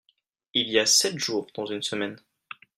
[0.55, 2.17] Il y a sept jours dans une semaine.